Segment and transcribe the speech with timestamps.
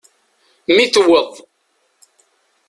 [0.75, 1.33] Mi tewweḍ.